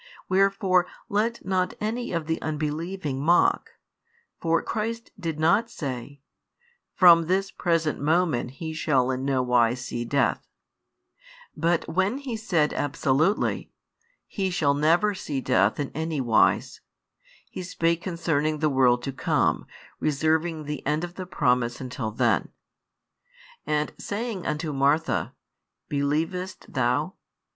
Wherefore 0.27 0.87
let 1.09 1.45
not 1.45 1.75
any 1.79 2.11
of 2.11 2.25
the 2.25 2.41
unbelieving 2.41 3.21
mock: 3.23 3.73
for 4.39 4.63
Christ 4.63 5.11
did 5.19 5.39
not 5.39 5.69
say: 5.69 6.21
"From 6.95 7.27
this 7.27 7.51
present 7.51 8.01
moment 8.01 8.49
he 8.57 8.73
shall 8.73 9.11
in 9.11 9.23
no 9.25 9.43
wise 9.43 9.85
see 9.85 10.03
death," 10.03 10.47
but 11.55 11.87
when 11.87 12.17
He 12.17 12.35
said 12.35 12.71
|119 12.71 12.75
absolutely: 12.77 13.71
"He 14.25 14.49
shall 14.49 14.73
never 14.73 15.13
see 15.13 15.39
death 15.39 15.79
in 15.79 15.91
any 15.93 16.19
wise," 16.19 16.81
He 17.51 17.61
spake 17.61 18.01
concerning 18.01 18.57
the 18.57 18.69
world 18.69 19.03
to 19.03 19.11
come, 19.11 19.67
reserving 19.99 20.63
the 20.63 20.83
end 20.83 21.03
of 21.03 21.13
the 21.13 21.27
promise 21.27 21.79
until 21.79 22.09
then. 22.09 22.49
And 23.67 23.93
saying 23.99 24.47
unto 24.47 24.73
Martha: 24.73 25.35
Believest 25.89 26.73
thou? 26.73 27.13